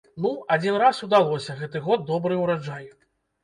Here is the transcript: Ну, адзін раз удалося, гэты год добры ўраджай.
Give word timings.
Ну, 0.25 0.29
адзін 0.55 0.77
раз 0.83 1.03
удалося, 1.09 1.59
гэты 1.61 1.85
год 1.91 2.05
добры 2.11 2.43
ўраджай. 2.43 2.93